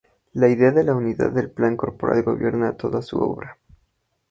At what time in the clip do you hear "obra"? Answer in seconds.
3.19-3.59